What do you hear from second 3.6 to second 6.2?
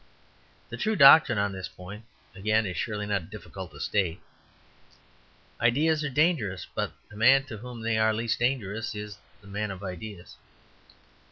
to state. Ideas are